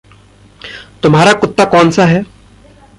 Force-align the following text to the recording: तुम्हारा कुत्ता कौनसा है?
तुम्हारा 1.03 1.33
कुत्ता 1.33 1.65
कौनसा 1.65 2.05
है? 2.05 2.25